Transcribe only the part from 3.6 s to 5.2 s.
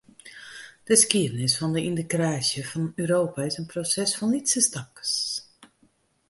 in proses fan lytse stapkes.